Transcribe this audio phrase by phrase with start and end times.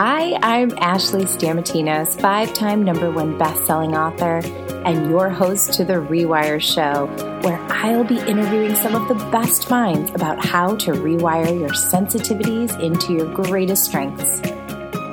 [0.00, 4.42] Hi, I'm Ashley Stamatinos, five time number one best selling author,
[4.84, 7.06] and your host to The Rewire Show,
[7.42, 12.80] where I'll be interviewing some of the best minds about how to rewire your sensitivities
[12.80, 14.40] into your greatest strengths.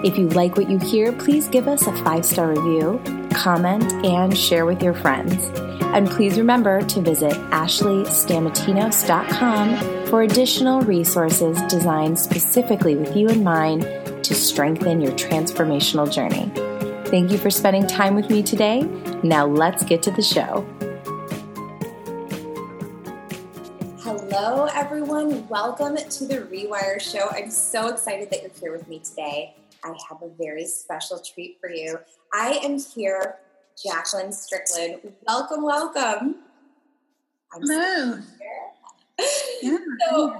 [0.03, 3.01] If you like what you hear, please give us a five star review,
[3.33, 5.49] comment, and share with your friends.
[5.81, 14.04] And please remember to visit ashleystamatinos.com for additional resources designed specifically with you in mind
[14.25, 16.51] to strengthen your transformational journey.
[17.11, 18.81] Thank you for spending time with me today.
[19.23, 20.65] Now let's get to the show.
[23.99, 25.47] Hello, everyone.
[25.47, 27.29] Welcome to the Rewire Show.
[27.31, 29.55] I'm so excited that you're here with me today.
[29.83, 31.99] I have a very special treat for you.
[32.33, 33.35] I am here,
[33.77, 35.13] Jacquelyn Strickland.
[35.27, 36.35] Welcome, welcome.
[37.53, 38.19] I'm Hello.
[39.61, 39.77] Yeah,
[40.09, 40.35] so,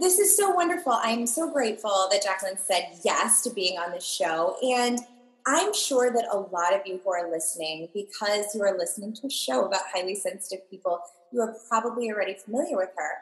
[0.00, 0.92] This is so wonderful.
[0.92, 4.56] I'm so grateful that Jacquelyn said yes to being on the show.
[4.62, 4.98] And
[5.46, 9.26] I'm sure that a lot of you who are listening, because you are listening to
[9.26, 11.00] a show about highly sensitive people,
[11.32, 13.12] you are probably already familiar with her.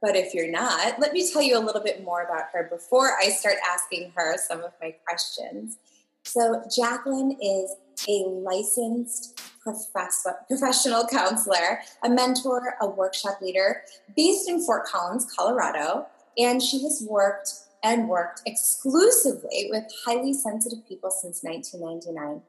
[0.00, 3.12] But if you're not, let me tell you a little bit more about her before
[3.20, 5.76] I start asking her some of my questions.
[6.24, 7.74] So, Jacquelyn is
[8.08, 13.82] a licensed professional counselor, a mentor, a workshop leader
[14.16, 16.06] based in Fort Collins, Colorado.
[16.38, 17.50] And she has worked
[17.82, 22.42] and worked exclusively with highly sensitive people since 1999.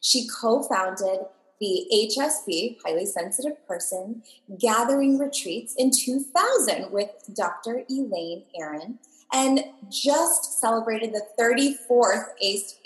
[0.00, 1.20] She co founded
[1.60, 4.22] the HSP, Highly Sensitive Person,
[4.60, 7.82] gathering retreats in 2000 with Dr.
[7.90, 8.98] Elaine Aron
[9.32, 12.26] and just celebrated the 34th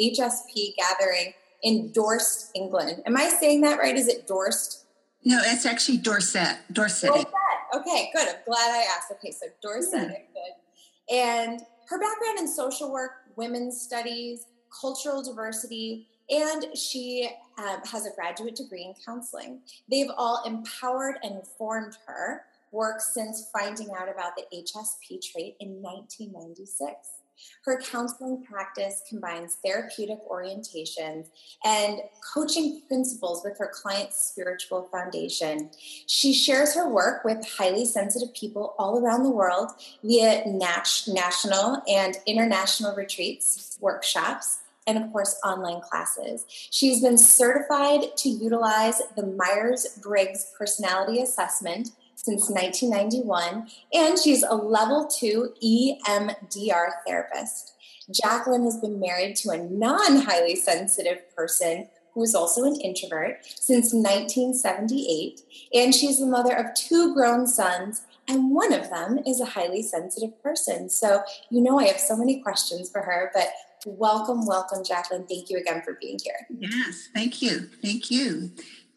[0.01, 3.03] HSP gathering in Dorset, England.
[3.07, 3.97] Am I saying that right?
[3.97, 4.85] Is it Dorset?
[5.25, 6.57] No, it's actually Dorset.
[6.73, 7.11] Dorset.
[7.11, 7.29] Dorset.
[7.75, 8.29] Okay, good.
[8.29, 9.13] I'm glad I asked.
[9.13, 10.19] Okay, so Dorset, yeah.
[10.35, 11.15] good.
[11.15, 14.47] And her background in social work, women's studies,
[14.81, 17.29] cultural diversity, and she
[17.59, 19.61] um, has a graduate degree in counseling.
[19.91, 25.83] They've all empowered and informed her work since finding out about the HSP trait in
[25.83, 27.20] 1996.
[27.65, 31.29] Her counseling practice combines therapeutic orientations
[31.65, 32.01] and
[32.35, 35.71] coaching principles with her client's spiritual foundation.
[36.07, 39.71] She shares her work with highly sensitive people all around the world
[40.03, 46.45] via nat- national and international retreats, workshops, and of course, online classes.
[46.49, 51.91] She's been certified to utilize the Myers Briggs Personality Assessment
[52.25, 57.75] since 1991, and she's a level two EMDR therapist.
[58.13, 63.39] Jacquelyn has been married to a non highly sensitive person who is also an introvert
[63.45, 65.41] since 1978,
[65.73, 69.83] and she's the mother of two grown sons, and one of them is a highly
[69.83, 70.91] sensitive person.
[70.91, 73.49] So, you know, I have so many questions for her, but
[73.87, 75.29] welcome, welcome, Jacquelyn.
[75.29, 76.47] Thank you again for being here.
[76.59, 77.71] Yes, thank you.
[77.83, 78.51] Thank you.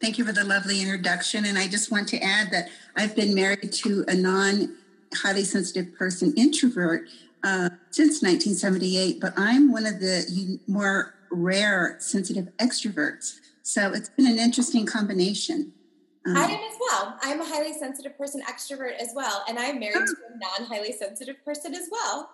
[0.04, 1.46] Thank you for the lovely introduction.
[1.46, 4.76] And I just want to add that I've been married to a non
[5.14, 7.08] highly sensitive person, introvert,
[7.42, 13.36] uh, since 1978, but I'm one of the more rare sensitive extroverts.
[13.62, 15.72] So it's been an interesting combination.
[16.26, 17.18] Um, I am as well.
[17.22, 20.04] I'm a highly sensitive person, extrovert as well, and I'm married oh.
[20.04, 22.28] to a non highly sensitive person as well.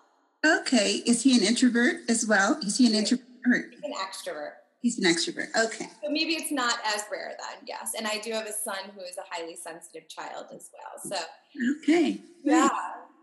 [0.45, 1.05] Okay.
[1.07, 2.59] Is he an introvert as well?
[2.67, 3.27] Is he an introvert?
[3.47, 4.55] He's an extrovert.
[4.81, 5.49] He's an extrovert.
[5.57, 5.87] Okay.
[6.03, 7.93] So maybe it's not as rare then, yes.
[7.97, 11.19] And I do have a son who is a highly sensitive child as well.
[11.19, 12.21] So, okay.
[12.43, 12.69] Yeah.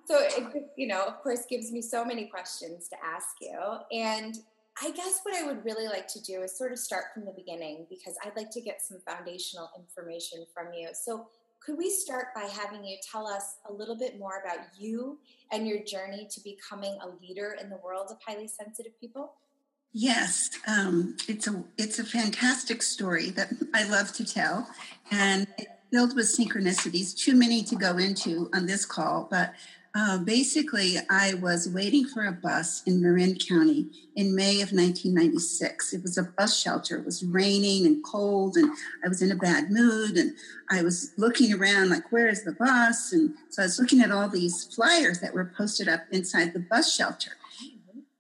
[0.06, 3.60] So it, you know, of course, gives me so many questions to ask you.
[3.92, 4.38] And
[4.82, 7.34] I guess what I would really like to do is sort of start from the
[7.36, 10.90] beginning because I'd like to get some foundational information from you.
[10.94, 11.28] So,
[11.60, 15.18] could we start by having you tell us a little bit more about you
[15.52, 19.34] and your journey to becoming a leader in the world of highly sensitive people?
[20.00, 24.70] Yes, um, it's a it's a fantastic story that I love to tell,
[25.10, 27.18] and it's filled with synchronicities.
[27.18, 29.56] Too many to go into on this call, but
[29.96, 35.94] uh, basically, I was waiting for a bus in Marin County in May of 1996.
[35.94, 36.98] It was a bus shelter.
[36.98, 38.72] It was raining and cold, and
[39.04, 40.16] I was in a bad mood.
[40.16, 40.36] And
[40.70, 43.14] I was looking around, like, where is the bus?
[43.14, 46.60] And so I was looking at all these flyers that were posted up inside the
[46.60, 47.32] bus shelter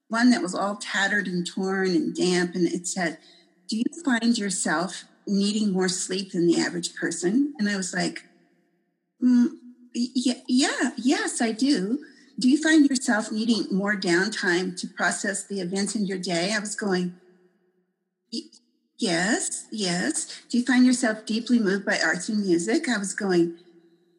[0.09, 3.18] one that was all tattered and torn and damp, and it said,
[3.68, 7.54] Do you find yourself needing more sleep than the average person?
[7.59, 8.24] And I was like,
[9.21, 9.50] mm,
[9.94, 12.00] yeah, yeah, yes, I do.
[12.39, 16.53] Do you find yourself needing more downtime to process the events in your day?
[16.53, 17.15] I was going,
[18.98, 20.44] yes, yes.
[20.50, 22.88] Do you find yourself deeply moved by arts and music?
[22.88, 23.57] I was going,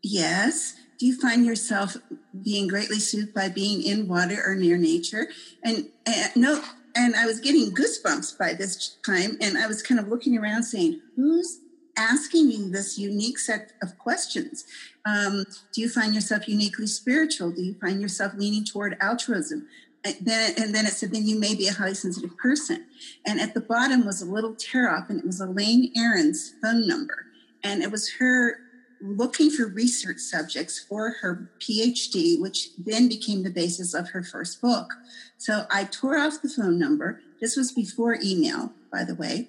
[0.02, 0.74] yes.
[0.98, 1.96] Do you find yourself
[2.42, 5.28] being greatly soothed by being in water or near nature?
[5.62, 6.62] And, and no,
[6.96, 10.64] and I was getting goosebumps by this time, and I was kind of looking around
[10.64, 11.60] saying, "Who's
[11.98, 14.64] asking you this unique set of questions?
[15.04, 17.50] Um, do you find yourself uniquely spiritual?
[17.50, 19.66] Do you find yourself leaning toward altruism?
[20.04, 22.86] And then, and then it said, then you may be a highly sensitive person.
[23.26, 26.86] And at the bottom was a little tear off, and it was Elaine Aron's phone
[26.86, 27.26] number.
[27.64, 28.60] And it was her
[29.00, 34.60] looking for research subjects for her PhD, which then became the basis of her first
[34.60, 34.92] book.
[35.36, 37.20] So I tore off the phone number.
[37.40, 39.48] This was before email, by the way.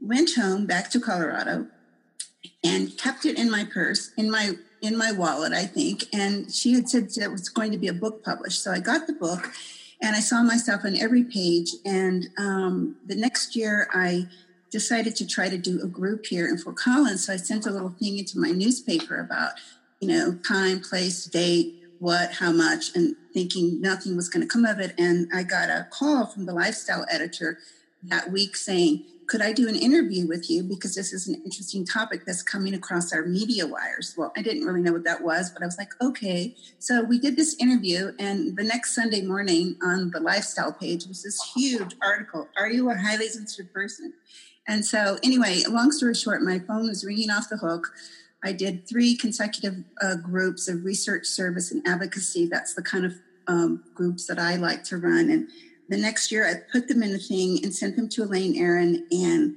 [0.00, 1.66] Went home back to Colorado
[2.62, 4.52] and kept it in my purse, in my
[4.82, 6.04] in my wallet, I think.
[6.12, 8.62] And she had said that it was going to be a book published.
[8.62, 9.50] So I got the book
[10.02, 11.70] and I saw myself on every page.
[11.86, 14.28] And um, the next year, I
[14.74, 17.24] decided to try to do a group here in Fort Collins.
[17.24, 19.52] So I sent a little thing into my newspaper about,
[20.00, 24.64] you know, time, place, date, what, how much, and thinking nothing was going to come
[24.64, 24.92] of it.
[24.98, 27.60] And I got a call from the lifestyle editor
[28.02, 30.64] that week saying, could I do an interview with you?
[30.64, 34.14] Because this is an interesting topic that's coming across our media wires.
[34.18, 36.56] Well, I didn't really know what that was, but I was like, okay.
[36.80, 41.22] So we did this interview, and the next Sunday morning on the lifestyle page was
[41.22, 44.12] this huge article Are you a highly sensitive person?
[44.66, 47.92] And so, anyway, long story short, my phone was ringing off the hook.
[48.42, 52.46] I did three consecutive uh, groups of research, service, and advocacy.
[52.46, 53.14] That's the kind of
[53.46, 55.30] um, groups that I like to run.
[55.30, 55.48] And
[55.88, 59.06] the next year, I put them in a thing and sent them to Elaine Aron.
[59.10, 59.56] And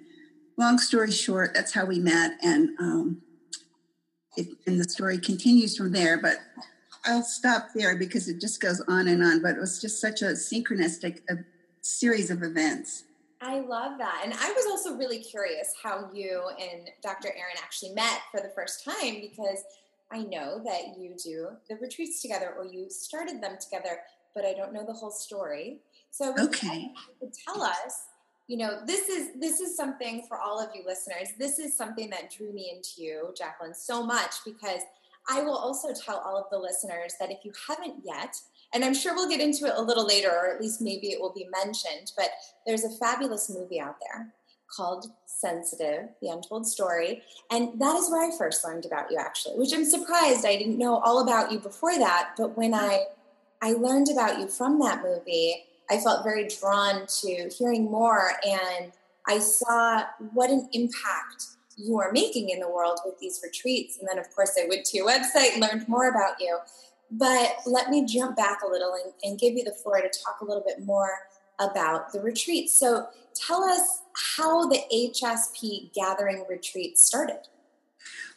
[0.57, 2.37] long story short, that's how we met.
[2.43, 3.21] And um,
[4.35, 6.17] it, and the story continues from there.
[6.21, 6.37] But
[7.05, 9.41] I'll stop there because it just goes on and on.
[9.41, 11.37] But it was just such a synchronistic a
[11.81, 13.03] series of events.
[13.41, 14.21] I love that.
[14.23, 17.29] And I was also really curious how you and Dr.
[17.29, 19.63] Aron actually met for the first time because
[20.11, 23.99] I know that you do the retreats together or you started them together,
[24.33, 25.79] but I don't know the whole story.
[26.09, 26.91] So okay.
[27.45, 28.07] tell us,
[28.47, 31.29] you know, this is this is something for all of you listeners.
[31.37, 34.81] This is something that drew me into you, Jacquelyn, so much because
[35.29, 38.39] I will also tell all of the listeners that if you haven't yet,
[38.73, 41.21] and I'm sure we'll get into it a little later, or at least maybe it
[41.21, 42.29] will be mentioned, but
[42.65, 44.33] there's a fabulous movie out there
[44.75, 47.23] called Sensitive, The Untold Story.
[47.49, 50.77] And that is where I first learned about you, actually, which I'm surprised I didn't
[50.77, 52.31] know all about you before that.
[52.37, 53.05] But when I,
[53.61, 58.33] I learned about you from that movie, I felt very drawn to hearing more.
[58.45, 58.91] And
[59.27, 60.03] I saw
[60.33, 61.45] what an impact
[61.77, 63.99] you are making in the world with these retreats.
[63.99, 66.57] And then, of course, I went to your website, learned more about you.
[67.09, 70.41] But let me jump back a little and, and give you the floor to talk
[70.41, 71.11] a little bit more
[71.59, 72.69] about the retreat.
[72.69, 74.01] So tell us
[74.37, 77.39] how the HSP gathering retreat started.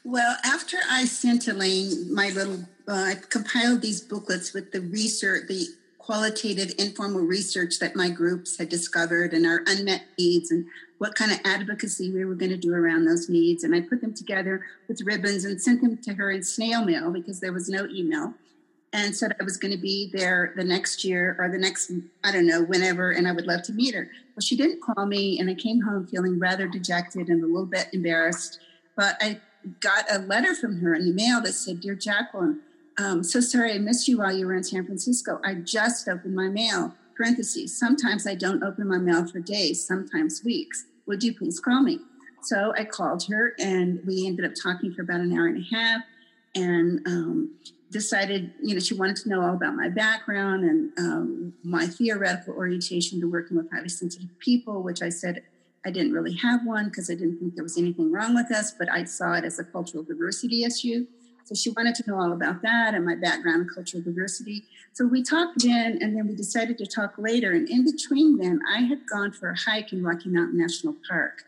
[0.04, 5.46] Well, after I sent Elaine my little, uh, I compiled these booklets with the research,
[5.48, 5.66] the
[5.98, 10.64] qualitative informal research that my groups had discovered and our unmet needs and
[10.98, 13.62] what kind of advocacy we were going to do around those needs.
[13.62, 17.10] And I put them together with ribbons and sent them to her in snail mail
[17.10, 18.34] because there was no email
[18.92, 21.92] and said I was going to be there the next year or the next,
[22.24, 24.10] I don't know, whenever, and I would love to meet her.
[24.34, 27.66] Well, she didn't call me, and I came home feeling rather dejected and a little
[27.66, 28.58] bit embarrassed.
[28.96, 29.40] But I
[29.80, 32.58] got a letter from her in the mail that said, Dear Jacquelyn,
[32.98, 35.40] um, so sorry I missed you while you were in San Francisco.
[35.44, 36.94] I just opened my mail.
[37.16, 37.78] Parentheses.
[37.78, 40.86] Sometimes I don't open my mail for days, sometimes weeks.
[41.04, 41.98] Would you please call me?
[42.42, 45.76] So I called her, and we ended up talking for about an hour and a
[45.76, 46.00] half.
[46.54, 47.50] And um,
[47.90, 52.54] decided, you know, she wanted to know all about my background and um, my theoretical
[52.54, 55.42] orientation to working with highly sensitive people, which I said
[55.84, 58.72] I didn't really have one because I didn't think there was anything wrong with us,
[58.72, 61.06] but I saw it as a cultural diversity issue.
[61.44, 64.64] So she wanted to know all about that and my background in cultural diversity.
[64.92, 67.52] So we talked then, and then we decided to talk later.
[67.52, 71.42] And in between then, I had gone for a hike in Rocky Mountain National Park.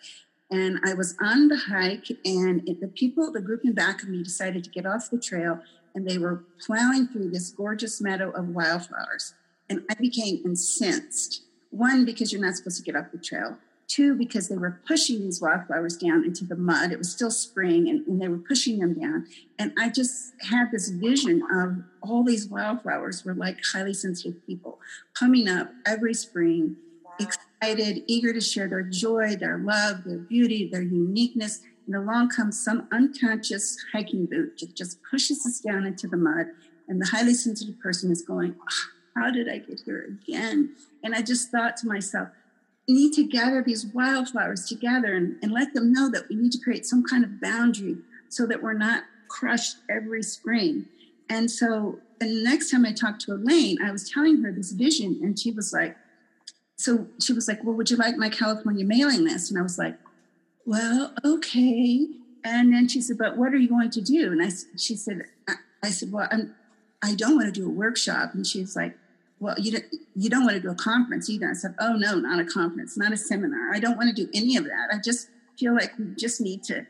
[0.53, 4.11] And I was on the hike, and it, the people, the group in back of
[4.11, 5.61] me, decided to get off the trail
[5.95, 9.35] and they were plowing through this gorgeous meadow of wildflowers.
[9.69, 11.43] And I became incensed.
[11.71, 13.57] One, because you're not supposed to get off the trail.
[13.89, 16.93] Two, because they were pushing these wildflowers down into the mud.
[16.93, 19.27] It was still spring and, and they were pushing them down.
[19.59, 24.79] And I just had this vision of all these wildflowers were like highly sensitive people
[25.15, 26.77] coming up every spring,
[27.63, 32.63] excited, eager to share their joy, their love, their beauty, their uniqueness and along comes
[32.63, 36.47] some unconscious hiking boot that just pushes us down into the mud.
[36.89, 40.75] And the highly sensitive person is going, oh, How did I get here again?
[41.03, 42.29] And I just thought to myself,
[42.89, 46.53] we need to gather these wildflowers together and, and let them know that we need
[46.53, 47.97] to create some kind of boundary
[48.29, 50.87] so that we're not crushed every spring.
[51.29, 55.21] And so the next time I talked to Elaine, I was telling her this vision,
[55.23, 55.97] and she was like,
[56.83, 59.51] so she was like, well, would you like my California mailing list?
[59.51, 59.97] And I was like,
[60.67, 62.09] well, okay.
[62.45, 64.33] And then she said, but what are you going to do?
[64.33, 65.23] And I, she said,
[65.83, 66.57] I, said, well, I'm,
[67.01, 68.35] I don't want to do a workshop.
[68.35, 68.97] And she's like,
[69.39, 69.85] well, you don't,
[70.17, 71.51] you don't want to do a conference either.
[71.51, 73.73] I said, oh, no, not a conference, not a seminar.
[73.73, 74.89] I don't want to do any of that.
[74.93, 76.85] I just feel like we just need to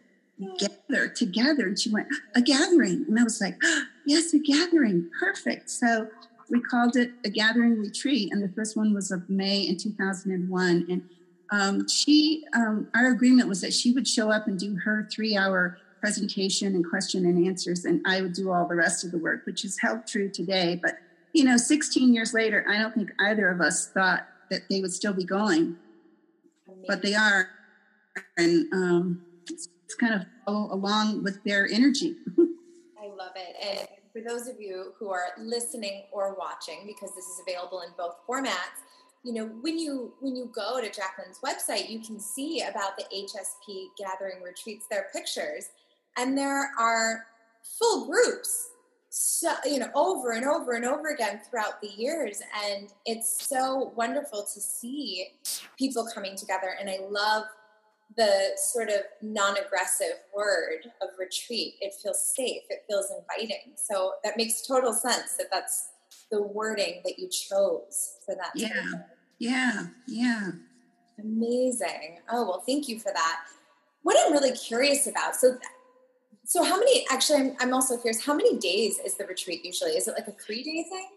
[0.59, 1.67] gather together.
[1.67, 3.05] And she went, a gathering.
[3.09, 5.11] And I was like, oh, yes, a gathering.
[5.21, 5.69] Perfect.
[5.69, 6.09] So
[6.53, 8.31] we called it a gathering retreat.
[8.31, 10.87] And the first one was of May in 2001.
[10.91, 11.03] And
[11.51, 15.35] um, she, um, our agreement was that she would show up and do her three
[15.35, 19.19] hour presentation and question and answers, and I would do all the rest of the
[19.19, 20.79] work, which is held true today.
[20.83, 20.97] But,
[21.33, 24.93] you know, 16 years later, I don't think either of us thought that they would
[24.93, 25.77] still be going,
[26.87, 27.49] but they are.
[28.37, 32.17] And um, it's, it's kind of along with their energy.
[33.01, 33.57] I love it.
[33.81, 37.89] And for those of you who are listening or watching, because this is available in
[37.97, 38.83] both formats,
[39.25, 43.05] you know when you when you go to jacquelyn's website you can see about the
[43.05, 44.87] hsp gathering retreats.
[44.91, 45.67] Their pictures
[46.17, 47.27] and there are
[47.79, 48.71] full groups
[49.11, 52.41] so you know over and over and over again throughout the years.
[52.67, 55.29] And it's so wonderful to see
[55.79, 57.45] people coming together and i love
[58.17, 63.73] the sort of non-aggressive word of retreat it feels safe it feels inviting.
[63.77, 65.89] So that makes total sense that that's
[66.31, 68.85] the wording that you chose for that yeah.
[69.39, 70.51] yeah yeah.
[71.19, 72.19] Amazing.
[72.31, 73.41] Oh well thank you for that.
[74.03, 75.57] What i'm really curious about so
[76.45, 79.93] so how many actually I'm, I'm also curious how many days is the retreat usually?
[79.93, 81.09] Is it like a three day thing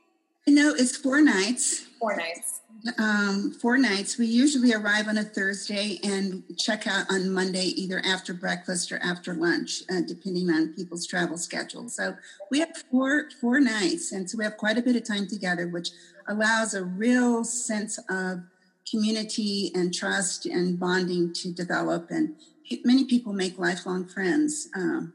[0.47, 1.81] no it's four nights.
[1.99, 2.61] Four nights.
[2.99, 4.17] Um, four nights.
[4.17, 8.99] We usually arrive on a thursday and check out on monday either after breakfast or
[8.99, 11.89] after lunch uh, depending on people's travel schedule.
[11.89, 12.15] So
[12.51, 15.67] we have four four nights and so we have quite a bit of time together
[15.67, 15.89] which
[16.27, 18.43] allows a real sense of
[18.89, 22.35] community and trust and bonding to develop and
[22.83, 25.13] many people make lifelong friends um,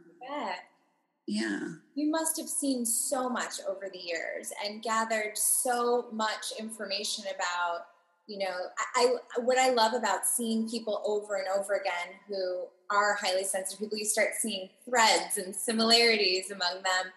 [1.30, 1.60] yeah.
[2.00, 7.88] You must have seen so much over the years and gathered so much information about,
[8.26, 8.56] you know,
[8.96, 13.44] I, I what I love about seeing people over and over again who are highly
[13.44, 17.12] sensitive people, you start seeing threads and similarities among them.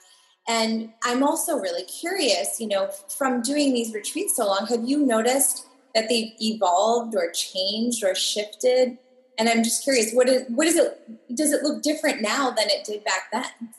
[0.49, 5.05] And I'm also really curious, you know, from doing these retreats so long, have you
[5.05, 8.97] noticed that they've evolved or changed or shifted?
[9.39, 10.99] And I'm just curious, what is what is it
[11.33, 13.73] does it look different now than it did back then?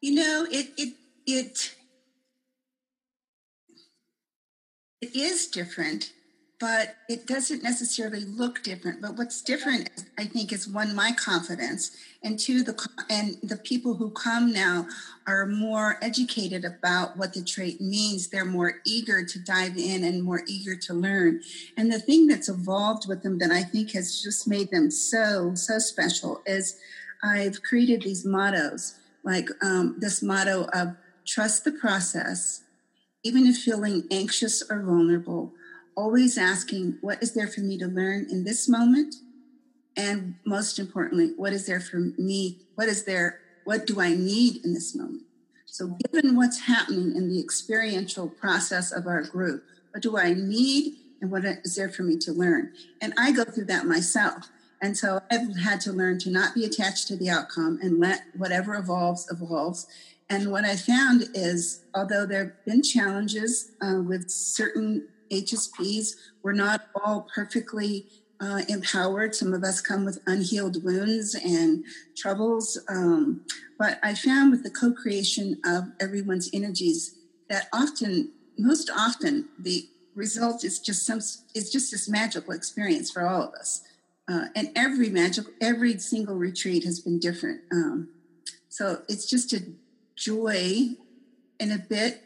[0.00, 0.94] You know, it it
[1.26, 1.74] it
[5.02, 6.12] it is different,
[6.58, 9.02] but it doesn't necessarily look different.
[9.02, 11.90] But what's different, I think, is one my confidence,
[12.24, 14.86] and two the and the people who come now
[15.26, 18.28] are more educated about what the trait means.
[18.28, 21.42] They're more eager to dive in and more eager to learn.
[21.76, 25.54] And the thing that's evolved with them that I think has just made them so
[25.54, 26.78] so special is
[27.22, 30.96] I've created these mottos like um, this motto of
[31.26, 32.62] trust the process,
[33.22, 35.52] even if feeling anxious or vulnerable,
[35.96, 39.16] always asking, what is there for me to learn in this moment?
[39.96, 42.60] And most importantly, what is there for me?
[42.74, 43.40] What is there?
[43.64, 45.22] What do I need in this moment?
[45.66, 49.62] So, given what's happening in the experiential process of our group,
[49.92, 52.72] what do I need and what is there for me to learn?
[53.00, 54.48] And I go through that myself.
[54.82, 58.22] And so I've had to learn to not be attached to the outcome and let
[58.36, 59.86] whatever evolves, evolves.
[60.30, 66.52] And what I found is, although there have been challenges uh, with certain HSPs, we're
[66.52, 68.06] not all perfectly
[68.40, 69.34] uh, empowered.
[69.34, 71.84] Some of us come with unhealed wounds and
[72.16, 72.80] troubles.
[72.88, 73.42] Um,
[73.78, 77.18] but I found with the co creation of everyone's energies
[77.50, 81.18] that often, most often, the result is just some
[81.54, 83.82] is just this magical experience for all of us
[84.30, 87.62] uh, and every magic, every single retreat has been different.
[87.72, 88.10] Um,
[88.68, 89.62] so it's just a
[90.14, 90.90] joy
[91.58, 92.22] and a bit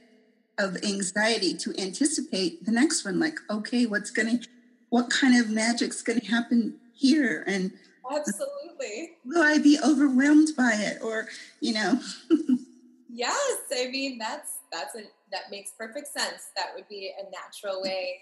[0.59, 3.19] of anxiety to anticipate the next one.
[3.19, 4.49] Like, okay, what's going to,
[4.91, 7.43] what kind of magic's going to happen here?
[7.47, 7.73] And
[8.11, 11.29] absolutely, will I be overwhelmed by it, or
[11.61, 12.01] you know?
[13.11, 16.51] yes, I mean that's that's a that makes perfect sense.
[16.55, 18.21] That would be a natural way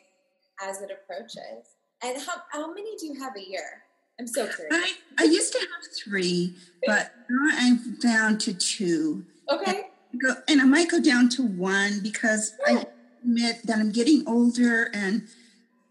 [0.63, 1.67] as it approaches.
[2.05, 3.85] And how, how many do you have a year?
[4.19, 4.69] I'm so curious.
[4.73, 6.55] I, I used to have three,
[6.87, 9.25] but now I'm down to two.
[9.51, 9.87] Okay.
[10.13, 12.87] And, go, and I might go down to one because I
[13.23, 15.29] admit that I'm getting older and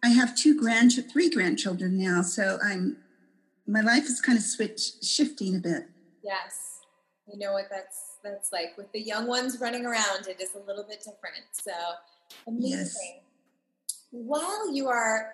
[0.03, 2.21] I have two grandchildren, three grandchildren now.
[2.21, 2.97] So I'm,
[3.67, 5.87] my life is kind of switch shifting a bit.
[6.23, 6.81] Yes.
[7.31, 10.27] you know what that's that's like with the young ones running around.
[10.27, 11.45] It is a little bit different.
[11.53, 11.71] So
[12.47, 12.71] amazing.
[12.71, 12.97] Yes.
[14.11, 15.33] While you are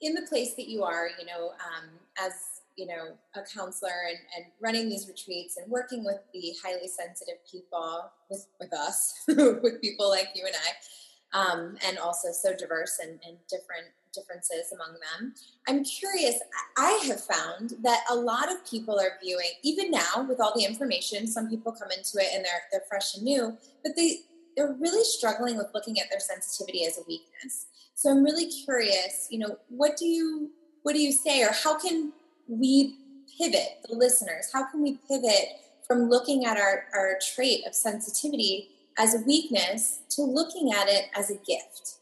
[0.00, 2.32] in the place that you are, you know, um, as
[2.76, 7.36] you know, a counselor and, and running these retreats and working with the highly sensitive
[7.50, 12.98] people, with, with us, with people like you and I, um, and also so diverse
[13.00, 15.34] and, and different differences among them.
[15.68, 16.36] I'm curious,
[16.76, 20.64] I have found that a lot of people are viewing, even now with all the
[20.64, 24.20] information, some people come into it and they're they're fresh and new, but they
[24.56, 27.66] they're really struggling with looking at their sensitivity as a weakness.
[27.94, 30.50] So I'm really curious, you know, what do you
[30.82, 32.12] what do you say or how can
[32.46, 32.96] we
[33.38, 34.50] pivot the listeners?
[34.52, 38.68] How can we pivot from looking at our, our trait of sensitivity
[38.98, 41.96] as a weakness to looking at it as a gift?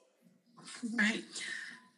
[0.94, 1.22] Right.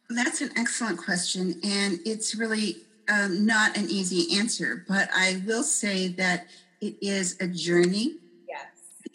[0.09, 2.77] That's an excellent question, and it's really
[3.09, 6.47] um, not an easy answer, but I will say that
[6.79, 8.17] it is a journey.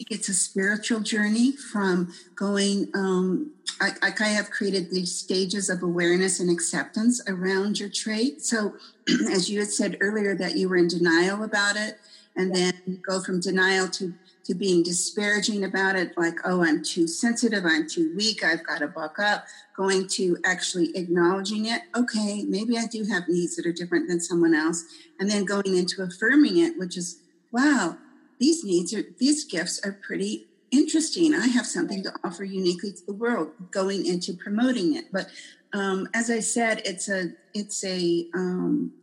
[0.01, 0.07] Yes.
[0.07, 5.69] I think it's a spiritual journey from going, um, I, I have created these stages
[5.69, 8.41] of awareness and acceptance around your trait.
[8.41, 8.73] So,
[9.31, 11.99] as you had said earlier, that you were in denial about it,
[12.35, 17.07] and then go from denial to to being disparaging about it, like, oh, I'm too
[17.07, 19.45] sensitive, I'm too weak, I've got to buck up,
[19.77, 21.83] going to actually acknowledging it.
[21.95, 24.83] Okay, maybe I do have needs that are different than someone else.
[25.19, 27.19] And then going into affirming it, which is,
[27.51, 27.97] wow,
[28.41, 31.35] these needs are, these gifts are pretty interesting.
[31.35, 35.05] I have something to offer uniquely to the world, going into promoting it.
[35.13, 35.27] But
[35.73, 38.93] um, as I said, it's a, it's a um,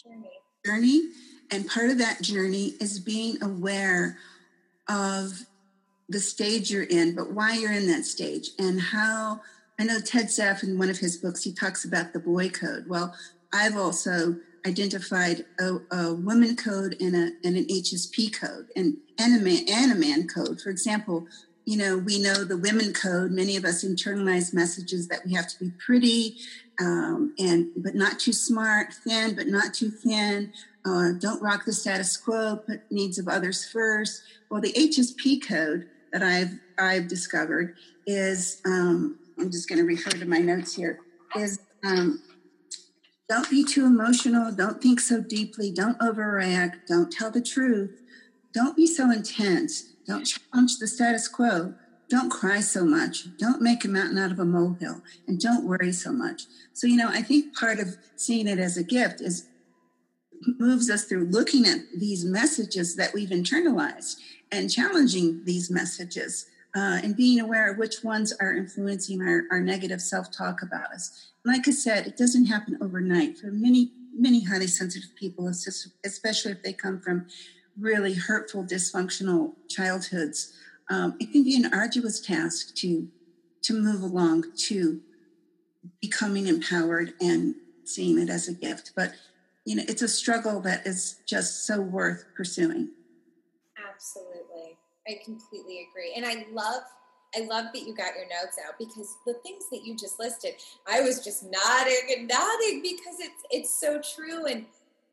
[0.00, 0.30] journey.
[0.64, 1.02] journey
[1.50, 4.16] and part of that journey is being aware
[4.88, 5.46] of
[6.08, 9.40] the stage you're in, but why you're in that stage and how.
[9.76, 12.84] I know Ted Zeff in one of his books, he talks about the boy code.
[12.88, 13.12] Well,
[13.52, 19.40] I've also identified a, a woman code and, a, and an HSP code and, and,
[19.40, 20.60] a man, and a man code.
[20.60, 21.26] For example,
[21.64, 23.30] you know, we know the women code.
[23.30, 26.36] Many of us internalize messages that we have to be pretty,
[26.78, 30.52] um, and but not too smart, thin but not too thin,
[30.84, 34.22] uh, don't rock the status quo, put needs of others first.
[34.50, 40.10] Well, the HSP code that I've I've discovered is um, I'm just going to refer
[40.10, 41.00] to my notes here
[41.36, 42.22] is um,
[43.28, 48.02] don't be too emotional, don't think so deeply, don't overreact, don't tell the truth,
[48.52, 51.74] don't be so intense, don't challenge the status quo,
[52.10, 55.92] don't cry so much, don't make a mountain out of a molehill, and don't worry
[55.92, 56.42] so much.
[56.74, 59.48] So, you know, I think part of seeing it as a gift is
[60.58, 64.16] moves us through looking at these messages that we've internalized
[64.52, 69.60] and challenging these messages uh, and being aware of which ones are influencing our, our
[69.60, 71.28] negative self-talk about us.
[71.44, 73.38] Like I said, it doesn't happen overnight.
[73.38, 77.26] For many, many highly sensitive people, especially if they come from
[77.78, 80.54] really hurtful, dysfunctional childhoods,
[80.90, 83.08] um, it can be an arduous task to
[83.62, 85.00] to move along to
[86.02, 88.92] becoming empowered and seeing it as a gift.
[88.94, 89.14] But
[89.64, 92.90] you know, it's a struggle that is just so worth pursuing.
[93.90, 94.33] Absolutely.
[95.08, 96.14] I completely agree.
[96.16, 96.82] And I love
[97.36, 100.54] I love that you got your notes out because the things that you just listed,
[100.86, 104.66] I was just nodding and nodding because it's it's so true and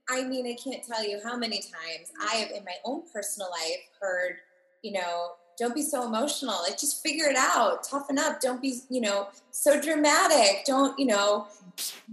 [0.10, 3.50] I mean, I can't tell you how many times I have in my own personal
[3.50, 4.38] life heard,
[4.82, 6.56] you know, don't be so emotional.
[6.64, 7.84] Like just figure it out.
[7.84, 8.42] Toughen up.
[8.42, 10.66] Don't be, you know, so dramatic.
[10.66, 11.48] Don't, you know,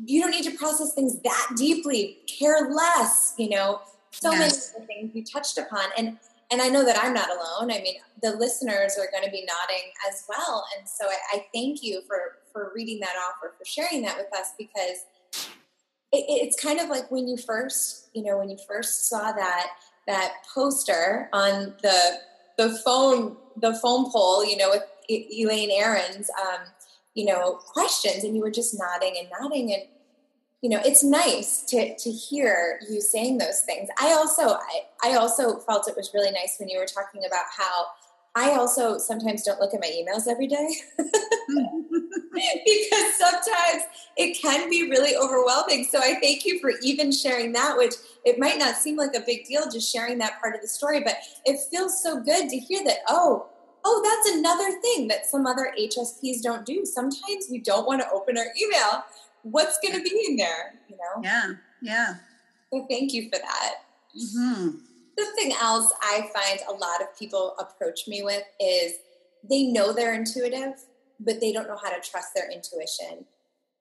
[0.05, 2.19] you don't need to process things that deeply.
[2.27, 3.81] Care less, you know.
[4.11, 4.75] So yes.
[4.75, 5.89] many things you touched upon.
[5.97, 6.19] And
[6.51, 7.71] and I know that I'm not alone.
[7.71, 10.65] I mean, the listeners are going to be nodding as well.
[10.77, 14.17] And so I, I thank you for for reading that off or for sharing that
[14.17, 15.05] with us because
[16.13, 19.69] it, it's kind of like when you first, you know, when you first saw that
[20.07, 22.19] that poster on the
[22.57, 26.61] the phone the phone pole, you know, with Elaine Aron's, um,
[27.15, 29.83] you know, questions, and you were just nodding and nodding, and
[30.63, 33.89] you know, it's nice to to hear you saying those things.
[34.01, 37.45] I also I, I also felt it was really nice when you were talking about
[37.57, 37.87] how
[38.35, 40.69] I also sometimes don't look at my emails every day
[40.99, 43.83] because sometimes
[44.17, 45.85] it can be really overwhelming.
[45.85, 47.95] So I thank you for even sharing that, which
[48.25, 51.01] it might not seem like a big deal just sharing that part of the story,
[51.01, 51.17] but
[51.47, 53.47] it feels so good to hear that, oh,
[53.85, 56.85] oh, that's another thing that some other HSPs don't do.
[56.85, 59.05] Sometimes we don't want to open our email.
[59.51, 60.75] What's going to be in there?
[60.89, 61.23] You know?
[61.23, 62.15] Yeah, yeah.
[62.73, 63.75] So thank you for that.
[64.17, 64.79] Mm-hmm.
[65.19, 68.95] Something else I find a lot of people approach me with is
[69.49, 70.75] they know they're intuitive,
[71.21, 73.25] but they don't know how to trust their intuition.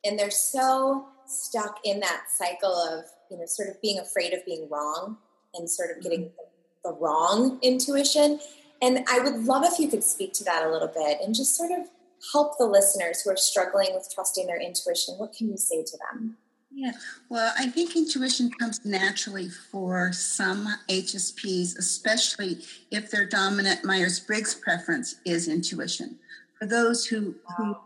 [0.04, 4.46] And they're so stuck in that cycle of, you know, sort of being afraid of
[4.46, 5.18] being wrong
[5.54, 6.84] and sort of getting mm-hmm.
[6.84, 8.40] the wrong intuition.
[8.82, 11.56] And I would love if you could speak to that a little bit and just
[11.56, 11.88] sort of
[12.34, 15.16] help the listeners who are struggling with trusting their intuition.
[15.16, 16.38] What can you say to them?
[16.72, 16.92] Yeah,
[17.30, 22.60] well, I think intuition comes naturally for some HSPs, especially
[22.92, 26.20] if their dominant Myers Briggs preference is intuition.
[26.60, 27.78] For those who, who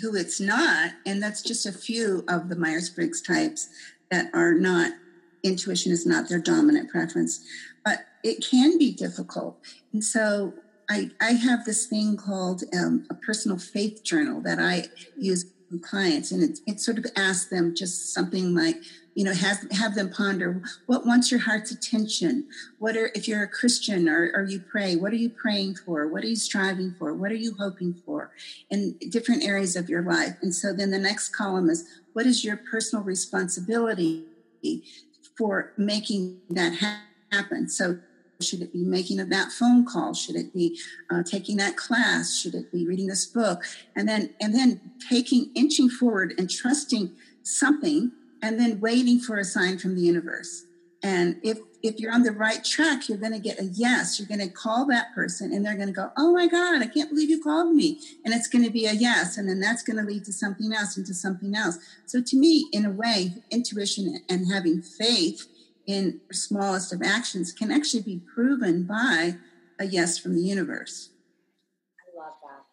[0.00, 3.68] who it's not, and that's just a few of the Myers Briggs types
[4.10, 4.92] that are not
[5.42, 7.44] intuition is not their dominant preference,
[7.84, 9.58] but it can be difficult.
[9.92, 10.52] And so
[10.90, 14.84] I, I have this thing called um, a personal faith journal that I
[15.16, 18.76] use with clients, and it, it sort of asks them just something like,
[19.14, 22.48] you know, have, have them ponder what wants your heart's attention?
[22.78, 26.06] What are, if you're a Christian or, or you pray, what are you praying for?
[26.08, 27.12] What are you striving for?
[27.14, 28.30] What are you hoping for
[28.70, 30.36] in different areas of your life?
[30.40, 34.24] And so then the next column is what is your personal responsibility
[35.36, 37.68] for making that happen?
[37.68, 37.98] So
[38.40, 40.78] should it be making that phone call should it be
[41.10, 43.64] uh, taking that class should it be reading this book
[43.96, 47.10] and then and then taking inching forward and trusting
[47.42, 50.64] something and then waiting for a sign from the universe.
[51.02, 54.18] And if if you're on the right track, you're going to get a yes.
[54.18, 56.86] You're going to call that person, and they're going to go, "Oh my God, I
[56.86, 59.84] can't believe you called me!" And it's going to be a yes, and then that's
[59.84, 61.78] going to lead to something else, and to something else.
[62.06, 65.46] So, to me, in a way, intuition and having faith
[65.88, 69.36] in smallest of actions can actually be proven by
[69.80, 71.08] a yes from the universe.
[71.98, 72.64] I love that.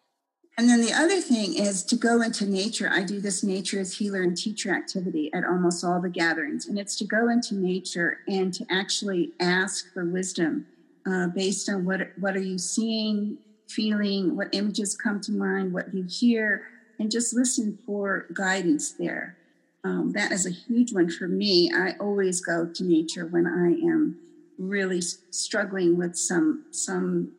[0.58, 2.90] And then the other thing is to go into nature.
[2.92, 6.66] I do this nature as healer and teacher activity at almost all the gatherings.
[6.66, 10.66] And it's to go into nature and to actually ask for wisdom
[11.10, 15.94] uh, based on what, what are you seeing, feeling, what images come to mind, what
[15.94, 16.66] you hear,
[16.98, 19.36] and just listen for guidance there.
[19.86, 21.70] Um, that is a huge one for me.
[21.72, 24.18] I always go to nature when I am
[24.58, 27.32] really struggling with some some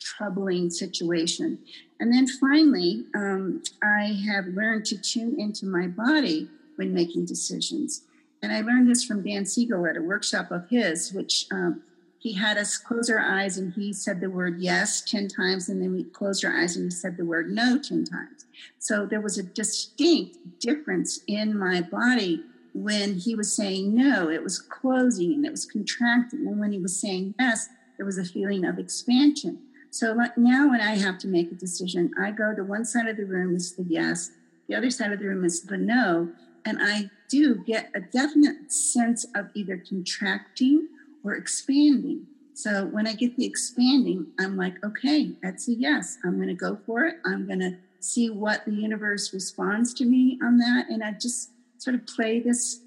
[0.00, 1.58] troubling situation.
[2.00, 8.04] And then finally, um, I have learned to tune into my body when making decisions.
[8.42, 11.82] And I learned this from Dan Siegel at a workshop of his, which um,
[12.18, 15.80] he had us close our eyes and he said the word yes 10 times, and
[15.80, 18.46] then we closed our eyes and he said the word no 10 times.
[18.78, 22.42] So there was a distinct difference in my body
[22.74, 26.46] when he was saying no, it was closing and it was contracting.
[26.46, 29.60] And when he was saying yes, there was a feeling of expansion.
[29.90, 33.08] So like now when I have to make a decision, I go to one side
[33.08, 34.30] of the room is the yes,
[34.68, 36.28] the other side of the room is the no.
[36.64, 40.88] And I do get a definite sense of either contracting
[41.26, 42.26] or expanding.
[42.54, 46.18] So when I get the expanding, I'm like, okay, that's a yes.
[46.24, 47.16] I'm going to go for it.
[47.26, 50.86] I'm going to see what the universe responds to me on that.
[50.88, 52.80] And I just sort of play this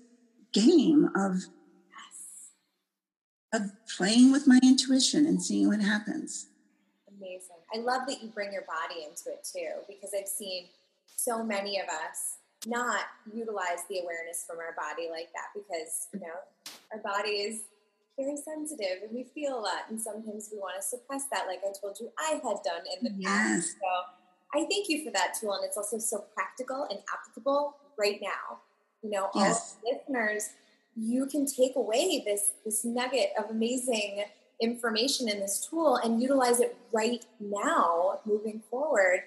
[0.54, 1.44] game of,
[3.54, 6.48] of playing with my intuition and seeing what happens
[7.20, 7.58] amazing.
[7.74, 10.66] I love that you bring your body into it too, because I've seen
[11.16, 16.20] so many of us not utilize the awareness from our body like that because, you
[16.20, 17.62] know, our body is
[18.20, 19.90] very sensitive and we feel a lot.
[19.90, 23.04] And sometimes we want to suppress that, like I told you I had done in
[23.04, 23.30] the yes.
[23.30, 23.68] past.
[23.72, 25.54] So I thank you for that tool.
[25.54, 28.60] And it's also so practical and applicable right now.
[29.02, 29.78] You know, yes.
[29.84, 30.50] all listeners,
[30.96, 34.26] you can take away this this nugget of amazing
[34.62, 39.22] information in this tool and utilize it right now moving forward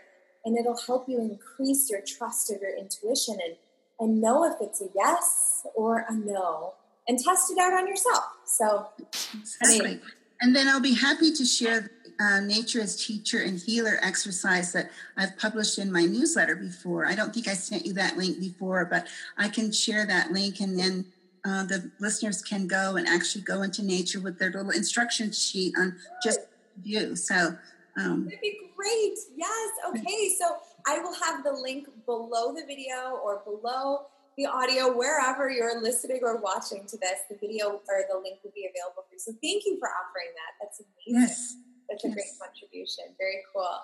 [0.44, 3.56] and it'll help you increase your trust of your intuition and
[4.00, 6.74] and know if it's a yes or a no
[7.08, 8.88] and test it out on yourself so
[9.34, 9.80] exactly.
[9.80, 10.00] I mean,
[10.40, 14.90] and then i'll be happy to share uh, nature as teacher and healer exercise that
[15.16, 17.06] I've published in my newsletter before.
[17.06, 20.60] I don't think I sent you that link before, but I can share that link
[20.60, 21.04] and then
[21.44, 25.74] uh, the listeners can go and actually go into nature with their little instruction sheet
[25.76, 26.40] on just
[26.82, 27.16] view.
[27.16, 27.56] So
[27.96, 29.18] um, that'd be great.
[29.36, 29.70] Yes.
[29.88, 30.34] Okay.
[30.38, 35.80] So I will have the link below the video or below the audio wherever you're
[35.80, 37.20] listening or watching to this.
[37.28, 39.18] The video or the link will be available for you.
[39.18, 40.52] So thank you for offering that.
[40.60, 41.28] That's amazing.
[41.28, 41.56] Yes.
[41.88, 42.14] That's a yes.
[42.14, 43.04] great contribution.
[43.18, 43.78] Very cool.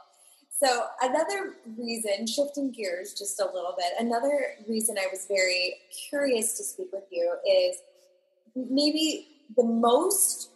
[0.58, 5.74] So, another reason, shifting gears just a little bit, another reason I was very
[6.10, 7.76] curious to speak with you is
[8.56, 10.50] maybe the most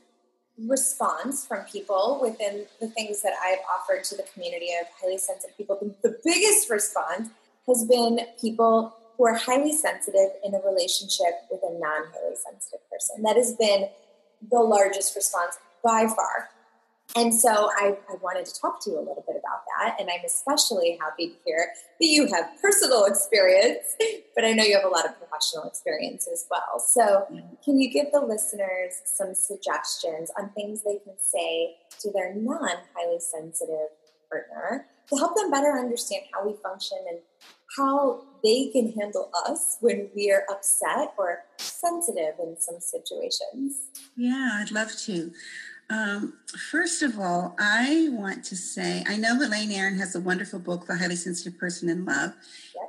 [0.59, 5.57] response from people within the things that I've offered to the community of highly sensitive
[5.57, 5.78] people.
[6.02, 7.28] The biggest response
[7.68, 12.80] has been people who are highly sensitive in a relationship with a non highly sensitive
[12.90, 13.22] person.
[13.22, 13.88] That has been
[14.50, 16.50] the largest response by far.
[17.14, 20.00] And so I, I, wanted to talk to you a little bit about that.
[20.00, 21.68] And I'm especially happy to hear
[22.00, 23.94] that you have personal experience,
[24.35, 26.80] but I know you have a lot of professional experience as well.
[26.80, 27.26] So,
[27.64, 32.76] can you give the listeners some suggestions on things they can say to their non
[32.96, 33.92] highly sensitive
[34.28, 37.18] partner to help them better understand how we function and
[37.76, 43.88] how they can handle us when we are upset or sensitive in some situations?
[44.16, 45.32] Yeah, I'd love to.
[45.90, 46.35] Um,
[46.70, 50.87] first of all, I want to say I know Elaine Aron has a wonderful book,
[50.87, 52.32] The Highly Sensitive Person in Love.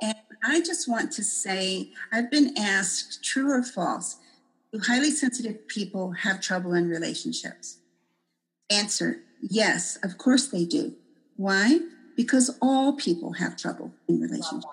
[0.02, 4.16] And I just want to say I've been asked true or false
[4.74, 7.78] do highly sensitive people have trouble in relationships?
[8.70, 10.94] Answer yes, of course they do.
[11.36, 11.78] Why?
[12.16, 14.66] Because all people have trouble in relationships.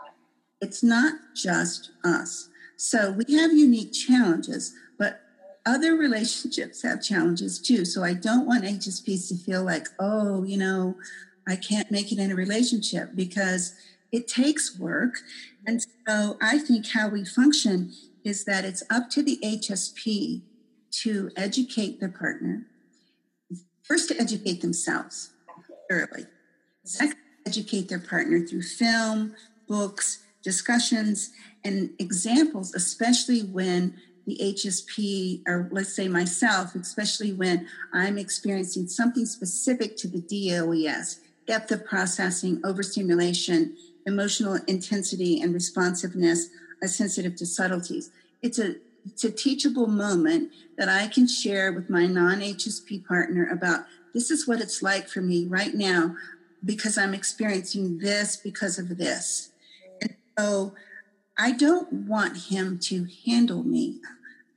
[0.61, 2.49] It's not just us.
[2.77, 5.21] So we have unique challenges, but
[5.65, 7.85] other relationships have challenges too.
[7.85, 10.95] So I don't want HSPs to feel like, oh, you know,
[11.47, 13.73] I can't make it in a relationship because
[14.11, 15.15] it takes work.
[15.65, 20.41] And so I think how we function is that it's up to the HSP
[20.91, 22.65] to educate their partner,
[23.83, 25.31] first to educate themselves
[25.89, 26.25] thoroughly,
[26.83, 27.17] second,
[27.51, 29.35] educate their partner through film,
[29.67, 31.31] books, discussions,
[31.65, 33.93] and examples, especially when
[34.25, 41.19] the HSP, or let's say myself, especially when I'm experiencing something specific to the DOES,
[41.45, 46.47] depth of processing, overstimulation, emotional intensity, and responsiveness
[46.81, 48.11] are sensitive to subtleties.
[48.41, 53.49] It's a it's a teachable moment that I can share with my non HSP partner
[53.51, 53.81] about
[54.13, 56.15] this is what it's like for me right now
[56.63, 59.51] because I'm experiencing this because of this.
[60.01, 60.73] And so
[61.37, 63.99] I don't want him to handle me.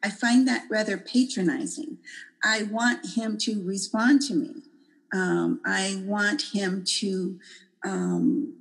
[0.02, 1.98] I find that rather patronizing.
[2.42, 4.54] I want him to respond to me.
[5.12, 7.38] Um, I want him to.
[7.84, 8.54] Um,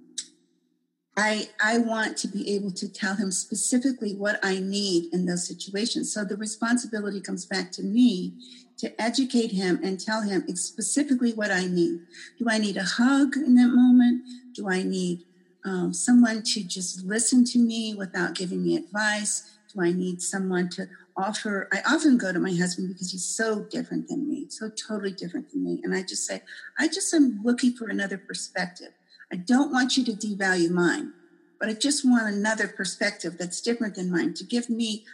[1.18, 5.48] I I want to be able to tell him specifically what I need in those
[5.48, 6.14] situations.
[6.14, 8.34] So the responsibility comes back to me
[8.78, 12.02] to educate him and tell him specifically what I need.
[12.40, 14.24] Do I need a hug in that moment?
[14.54, 15.24] Do I need
[15.66, 19.58] um, someone to just listen to me without giving me advice?
[19.74, 21.68] Do I need someone to offer?
[21.72, 25.52] I often go to my husband because he's so different than me, so totally different
[25.52, 25.80] than me.
[25.84, 26.42] And I just say,
[26.78, 28.90] I just am looking for another perspective.
[29.32, 31.14] I don't want you to devalue mine,
[31.60, 35.06] but I just want another perspective that's different than mine to give me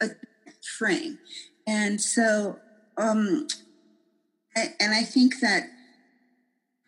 [0.00, 0.08] a
[0.62, 1.18] frame.
[1.66, 2.58] And so,
[3.00, 3.46] um,
[4.56, 5.64] and I think that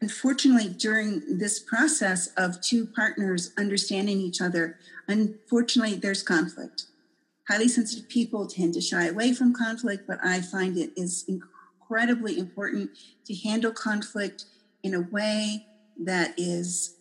[0.00, 6.86] unfortunately, during this process of two partners understanding each other, unfortunately, there's conflict.
[7.48, 12.38] Highly sensitive people tend to shy away from conflict, but I find it is incredibly
[12.38, 12.90] important
[13.26, 14.44] to handle conflict
[14.82, 15.66] in a way
[16.00, 16.96] that is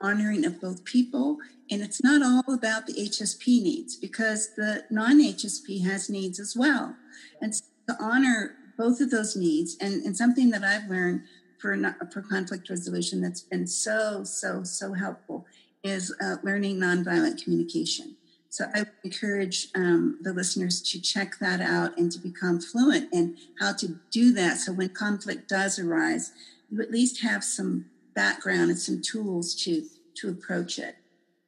[0.00, 1.38] honoring of both people.
[1.70, 6.56] And it's not all about the HSP needs because the non HSP has needs as
[6.56, 6.96] well.
[7.40, 11.22] And so to honor both of those needs, and, and something that I've learned
[11.58, 11.76] for,
[12.12, 15.46] for conflict resolution that's been so, so, so helpful
[15.82, 18.16] is uh, learning nonviolent communication.
[18.48, 23.36] So I encourage um, the listeners to check that out and to become fluent in
[23.58, 24.58] how to do that.
[24.58, 26.32] So when conflict does arise,
[26.70, 30.96] you at least have some background and some tools to to approach it.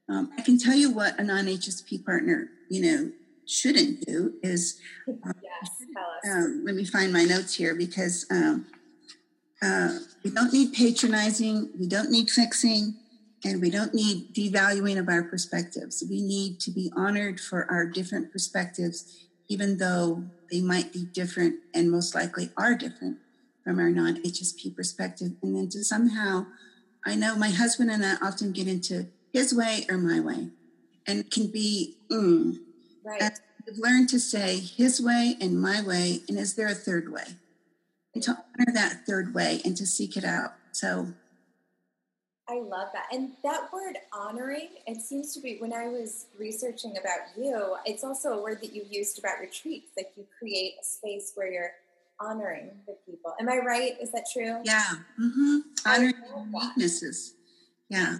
[0.09, 3.13] Um, I can tell you what a non-HSP partner, you know,
[3.47, 4.81] shouldn't do is.
[5.09, 5.71] Um, yes,
[6.29, 8.67] um, let me find my notes here because um,
[9.63, 12.95] uh, we don't need patronizing, we don't need fixing,
[13.45, 16.03] and we don't need devaluing of our perspectives.
[16.09, 21.57] We need to be honored for our different perspectives, even though they might be different
[21.75, 23.19] and most likely are different
[23.63, 25.33] from our non HSP perspective.
[25.43, 26.47] And then to somehow,
[27.05, 30.49] I know my husband and I often get into his way or my way,
[31.07, 32.57] and can be, mm.
[33.05, 33.23] Right.
[33.23, 33.33] And
[33.67, 37.37] we've learned to say his way and my way, and is there a third way?
[38.15, 40.55] and to honor that third way and to seek it out.
[40.73, 41.09] So
[42.49, 43.07] I love that.
[43.13, 48.05] And that word honoring, it seems to be when I was researching about you, it's
[48.05, 49.93] also a word that you used about retreats.
[49.97, 51.73] Like you create a space where you're
[52.21, 53.35] honoring the people.
[53.41, 53.97] Am I right?
[54.01, 54.61] Is that true?
[54.65, 54.85] Yeah.
[55.21, 55.59] Mm-hmm.
[55.87, 56.15] Honoring
[56.53, 57.35] weaknesses.
[57.89, 58.19] Yeah.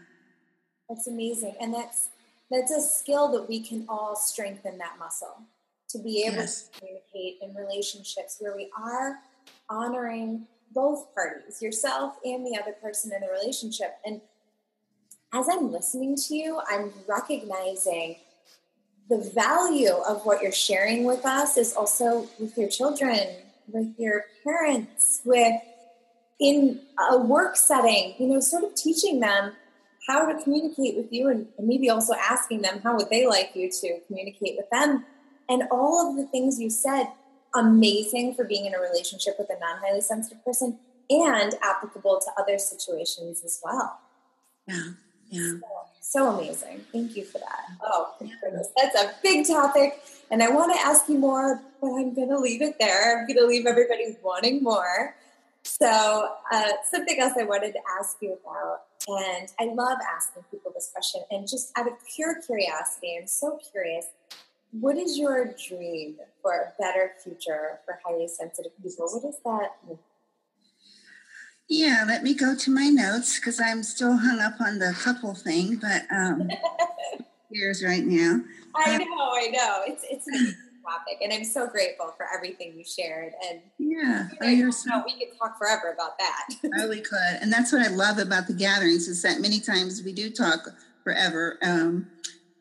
[0.89, 1.55] That's amazing.
[1.61, 2.09] And that's
[2.51, 5.43] that's a skill that we can all strengthen that muscle
[5.89, 6.69] to be able yes.
[6.69, 9.19] to communicate in relationships where we are
[9.69, 13.97] honoring both parties, yourself and the other person in the relationship.
[14.05, 14.21] And
[15.33, 18.17] as I'm listening to you, I'm recognizing
[19.09, 23.19] the value of what you're sharing with us is also with your children,
[23.69, 25.61] with your parents, with
[26.41, 26.81] in
[27.11, 29.53] a work setting, you know, sort of teaching them
[30.07, 33.53] how to communicate with you and, and maybe also asking them how would they like
[33.55, 35.05] you to communicate with them.
[35.49, 37.07] And all of the things you said,
[37.55, 40.79] amazing for being in a relationship with a non highly sensitive person
[41.11, 44.01] and applicable to other situations as well.
[44.67, 44.93] Yeah,
[45.31, 45.53] yeah.
[45.61, 45.61] So,
[46.01, 46.81] so amazing.
[46.93, 47.65] Thank you for that.
[47.73, 47.85] Mm-hmm.
[47.85, 48.69] Oh, goodness.
[48.77, 50.01] That's a big topic.
[50.31, 53.21] And I want to ask you more, but I'm going to leave it there.
[53.21, 55.15] I'm going to leave everybody wanting more.
[55.65, 60.73] So, uh, something else I wanted to ask you about, and I love asking people
[60.75, 64.07] this question, and just out of pure curiosity, I'm so curious
[64.81, 69.07] what is your dream for a better future for highly sensitive people?
[69.07, 69.99] What is that
[71.69, 75.35] yeah, let me go to my notes because I'm still hung up on the couple
[75.35, 76.51] thing, but um,
[77.53, 78.43] here's right now.
[78.75, 79.83] I um, know, I know.
[79.87, 80.29] It's it's
[80.85, 83.33] topic, and I'm so grateful for everything you shared.
[83.49, 86.47] And yeah, oh, you're so, we could talk forever about that.
[86.79, 90.03] oh, we could, and that's what I love about the gatherings is that many times
[90.05, 90.69] we do talk
[91.03, 91.59] forever.
[91.63, 92.11] Um,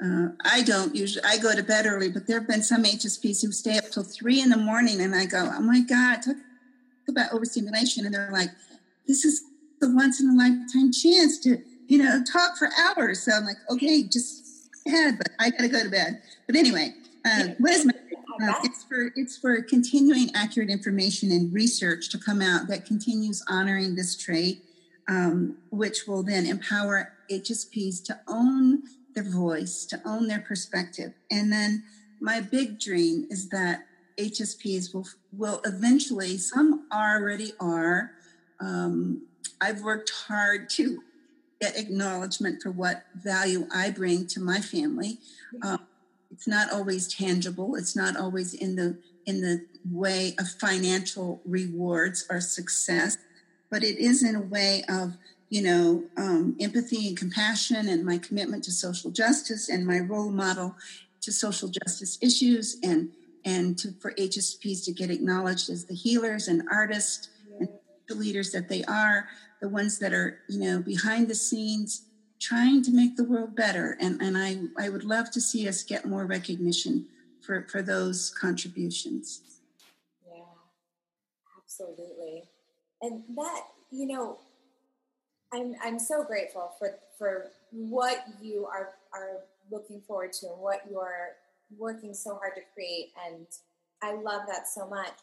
[0.04, 1.24] uh, I don't usually.
[1.24, 4.04] I go to bed early, but there have been some HSPs who stay up till
[4.04, 6.38] three in the morning, and I go, "Oh my God, talk
[7.08, 8.50] about overstimulation," and they're like
[9.08, 9.44] this is
[9.80, 11.58] the once in a lifetime chance to,
[11.88, 13.22] you know, talk for hours.
[13.22, 16.22] So I'm like, okay, just ahead, but I gotta go to bed.
[16.48, 16.94] But anyway,
[17.26, 17.94] uh, what is my
[18.42, 23.44] uh, it's for it's for continuing accurate information and research to come out that continues
[23.50, 24.64] honoring this trait,
[25.08, 28.84] um, which will then empower HSPs to own
[29.16, 31.84] their voice, to own their perspective, and then
[32.20, 33.86] my big dream is that
[34.18, 38.12] HSPs will will eventually, some already are,
[38.60, 39.24] um,
[39.60, 41.02] I've worked hard to
[41.62, 45.20] get acknowledgement for what value I bring to my family.
[45.62, 45.80] Um,
[46.34, 47.76] it's not always tangible.
[47.76, 53.18] It's not always in the in the way of financial rewards or success,
[53.70, 55.16] but it is in a way of
[55.50, 60.32] you know um, empathy and compassion and my commitment to social justice and my role
[60.32, 60.76] model
[61.22, 63.12] to social justice issues and
[63.46, 67.70] and to, for HSPs to get acknowledged as the healers and artists and
[68.08, 69.28] the leaders that they are,
[69.62, 72.06] the ones that are, you know, behind the scenes
[72.44, 73.98] trying to make the world better.
[74.00, 77.06] And, and I, I would love to see us get more recognition
[77.42, 79.42] for, for those contributions.
[80.28, 80.44] Yeah,
[81.58, 82.44] absolutely.
[83.02, 84.40] And that, you know,
[85.54, 90.82] I'm, I'm so grateful for, for what you are, are looking forward to and what
[90.90, 91.36] you're
[91.78, 93.12] working so hard to create.
[93.26, 93.46] And
[94.02, 95.14] I love that so much.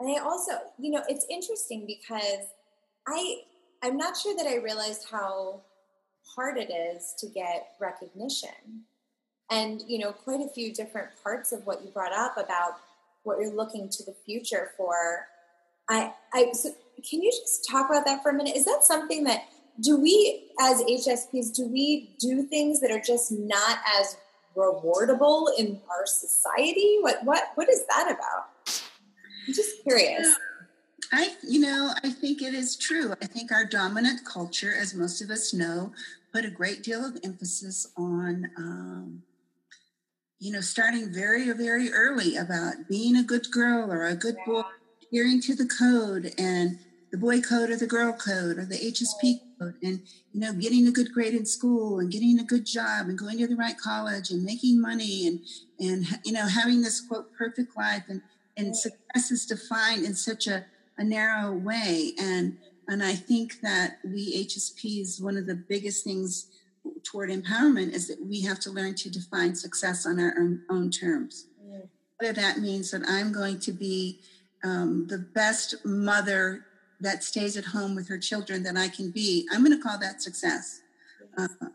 [0.00, 2.48] And I also, you know, it's interesting because
[3.06, 3.42] I
[3.84, 5.60] I'm not sure that I realized how
[6.34, 8.84] hard it is to get recognition.
[9.50, 12.78] And, you know, quite a few different parts of what you brought up about
[13.24, 15.26] what you're looking to the future for.
[15.88, 16.70] I I so
[17.08, 18.56] can you just talk about that for a minute?
[18.56, 19.44] Is that something that
[19.80, 24.16] do we as HSPs do we do things that are just not as
[24.56, 26.98] rewardable in our society?
[27.00, 28.82] What what what is that about?
[29.46, 30.34] I'm just curious.
[31.14, 33.14] I, you know, I think it is true.
[33.22, 35.92] I think our dominant culture, as most of us know,
[36.32, 39.22] put a great deal of emphasis on, um,
[40.40, 44.62] you know, starting very, very early about being a good girl or a good boy,
[45.02, 46.78] adhering to the code and
[47.12, 50.88] the boy code or the girl code or the HSP code, and you know, getting
[50.88, 53.78] a good grade in school and getting a good job and going to the right
[53.78, 55.40] college and making money and
[55.78, 58.20] and you know, having this quote perfect life and
[58.56, 60.64] and success is defined in such a,
[60.98, 62.12] a narrow way.
[62.18, 66.48] And and I think that we HSPs, one of the biggest things
[67.02, 70.90] toward empowerment is that we have to learn to define success on our own, own
[70.90, 71.46] terms.
[71.66, 71.88] Mm.
[72.20, 74.20] Whether that means that I'm going to be
[74.62, 76.66] um, the best mother
[77.00, 79.98] that stays at home with her children that I can be, I'm going to call
[79.98, 80.80] that success.
[81.38, 81.50] Yes.
[81.60, 81.66] Uh,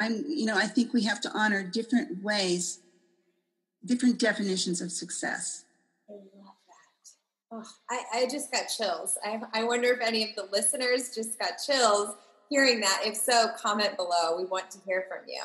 [0.00, 2.80] I'm, you know, I think we have to honor different ways,
[3.84, 5.64] different definitions of success.
[7.52, 9.16] Oh, I, I just got chills.
[9.24, 12.16] I, I wonder if any of the listeners just got chills
[12.48, 13.02] hearing that.
[13.04, 14.36] If so, comment below.
[14.36, 15.42] We want to hear from you.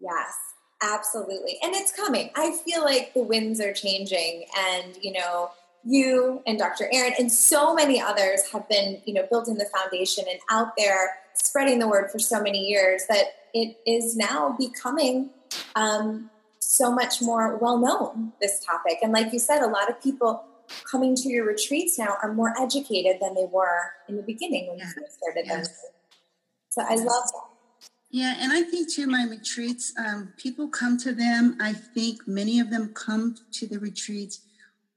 [0.00, 0.34] Yes,
[0.82, 1.58] absolutely.
[1.62, 2.30] And it's coming.
[2.36, 5.50] I feel like the winds are changing and, you know,
[5.84, 6.88] you and Dr.
[6.92, 11.16] Aron and so many others have been, you know, building the foundation and out there
[11.34, 15.30] spreading the word for so many years that it is now becoming
[15.76, 18.98] um, so much more well known, this topic.
[19.02, 20.42] And like you said, a lot of people
[20.90, 24.78] coming to your retreats now are more educated than they were in the beginning when
[24.78, 25.68] you first started yes.
[25.68, 25.76] them.
[26.70, 27.42] So I love that.
[28.10, 31.56] Yeah, and I think too, my retreats, um, people come to them.
[31.60, 34.40] I think many of them come to the retreats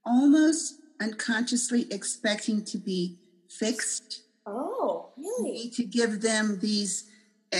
[0.06, 3.18] almost unconsciously expecting to be
[3.48, 5.70] fixed Oh, really?
[5.70, 7.10] To give them these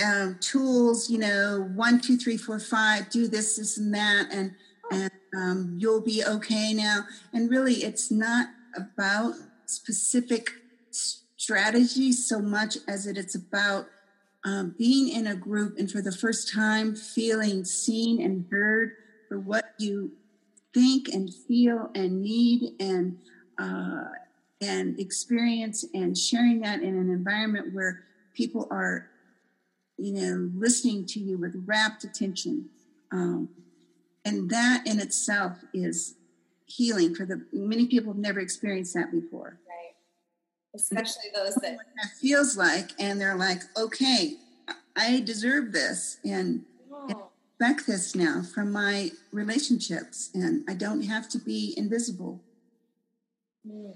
[0.03, 4.55] um, tools, you know, one, two, three, four, five, do this, this, and that, and
[4.91, 7.05] and um, you'll be okay now.
[7.33, 9.33] And really, it's not about
[9.65, 10.51] specific
[11.39, 13.87] strategy so much as it it's about
[14.45, 18.91] um, being in a group and for the first time feeling seen and heard
[19.27, 20.11] for what you
[20.73, 23.17] think and feel and need and
[23.57, 24.03] uh,
[24.61, 28.03] and experience and sharing that in an environment where
[28.33, 29.09] people are
[29.97, 32.69] you know listening to you with rapt attention
[33.11, 33.49] um,
[34.29, 36.15] and that in itself is
[36.65, 39.59] healing for the many people have never experienced that before.
[39.67, 39.95] Right.
[40.75, 44.35] Especially those that that feels like and they're like okay
[44.95, 47.29] i deserve this and oh.
[47.59, 52.39] expect this now from my relationships and i don't have to be invisible.
[53.67, 53.95] Mm,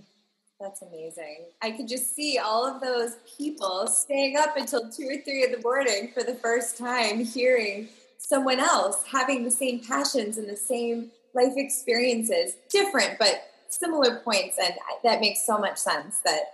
[0.60, 1.46] that's amazing.
[1.62, 5.52] I could just see all of those people staying up until two or three in
[5.52, 7.88] the morning for the first time hearing
[8.24, 14.58] someone else having the same passions and the same life experiences different but similar points
[14.64, 16.54] and that makes so much sense that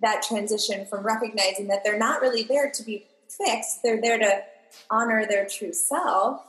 [0.00, 4.42] that transition from recognizing that they're not really there to be fixed, they're there to
[4.90, 6.42] honor their true self,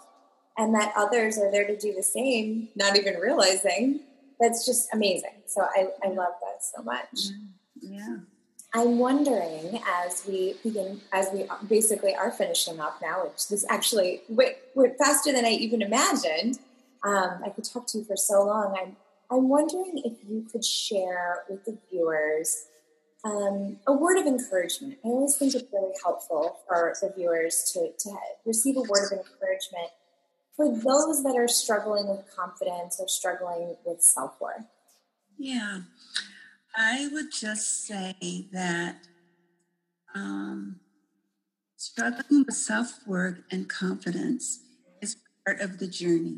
[0.57, 4.01] and that others are there to do the same, not even realizing.
[4.39, 5.43] That's just amazing.
[5.45, 7.05] So I, I love that so much.
[7.13, 7.93] Mm-hmm.
[7.93, 8.17] Yeah.
[8.73, 14.21] I'm wondering as we begin, as we basically are finishing up now, which this actually
[14.29, 16.59] went, went faster than I even imagined.
[17.03, 18.77] Um, I could talk to you for so long.
[18.79, 18.95] I'm,
[19.31, 22.65] I'm wondering if you could share with the viewers
[23.25, 24.99] um, a word of encouragement.
[25.03, 28.15] I always think it's really helpful for the viewers to, to
[28.45, 29.89] receive a word of encouragement
[30.55, 34.65] for those that are struggling with confidence or struggling with self worth.
[35.37, 35.81] Yeah,
[36.79, 38.95] I would just say that
[40.15, 40.79] um,
[41.75, 44.61] struggling with self worth and confidence
[45.01, 46.37] is part of the journey.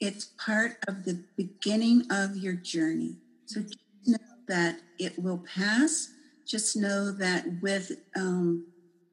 [0.00, 3.18] It's part of the beginning of your journey.
[3.46, 4.18] So just know
[4.48, 6.08] that it will pass.
[6.44, 8.66] Just know that with um,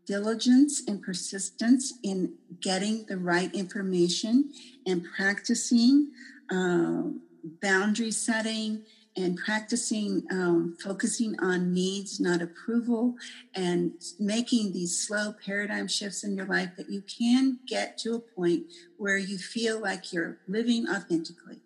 [0.08, 4.52] diligence and persistence in getting the right information
[4.88, 6.10] and practicing
[6.52, 7.04] uh,
[7.62, 8.84] boundary setting
[9.18, 13.16] and practicing um, focusing on needs, not approval,
[13.56, 18.20] and making these slow paradigm shifts in your life that you can get to a
[18.20, 18.64] point
[18.98, 21.60] where you feel like you're living authentically.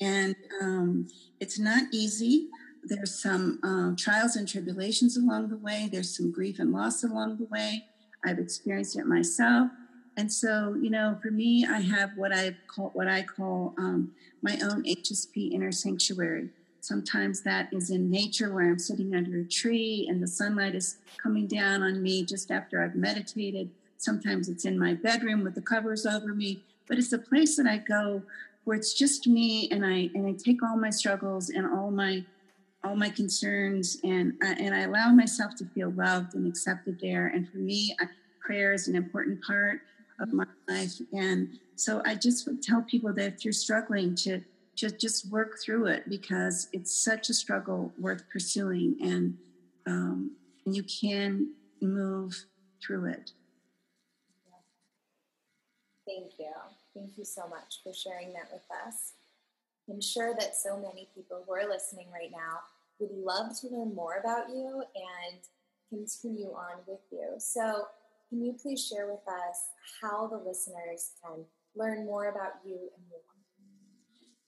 [0.00, 2.48] And um, it's not easy
[2.88, 5.88] there's some um, trials and tribulations along the way.
[5.90, 7.84] There's some grief and loss along the way.
[8.24, 9.70] I've experienced it myself,
[10.16, 14.12] and so you know, for me, I have what I call what I call um,
[14.42, 16.50] my own HSP inner sanctuary.
[16.86, 20.98] Sometimes that is in nature, where I'm sitting under a tree and the sunlight is
[21.20, 23.70] coming down on me just after I've meditated.
[23.98, 27.66] Sometimes it's in my bedroom with the covers over me, but it's a place that
[27.66, 28.22] I go
[28.62, 32.24] where it's just me and I and I take all my struggles and all my
[32.84, 37.26] all my concerns and uh, and I allow myself to feel loved and accepted there.
[37.26, 38.04] And for me, I,
[38.38, 39.80] prayer is an important part
[40.20, 41.00] of my life.
[41.12, 44.40] And so I just would tell people that if you're struggling to
[44.76, 49.36] just just work through it because it's such a struggle worth pursuing and
[49.86, 52.44] um, you can move
[52.84, 53.32] through it.
[56.06, 56.52] Thank you.
[56.94, 59.14] Thank you so much for sharing that with us.
[59.90, 62.60] I'm sure that so many people who are listening right now
[62.98, 65.40] would love to learn more about you and
[65.88, 67.34] continue on with you.
[67.38, 67.86] So,
[68.28, 69.68] can you please share with us
[70.02, 71.44] how the listeners can
[71.76, 73.20] learn more about you and your?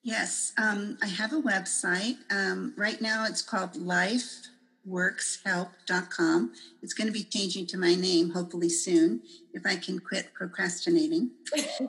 [0.03, 2.17] Yes, um, I have a website.
[2.31, 6.53] Um, right now it's called lifeworkshelp.com.
[6.83, 9.21] It's going to be changing to my name hopefully soon
[9.53, 11.33] if I can quit procrastinating.